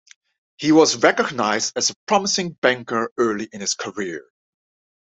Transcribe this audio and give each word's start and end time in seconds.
He 0.57 0.71
was 0.71 1.03
recognized 1.03 1.77
as 1.77 1.91
a 1.91 1.93
promising 2.07 2.53
banker 2.53 3.11
early 3.19 3.47
in 3.51 3.61
his 3.61 3.75
career. 3.75 4.25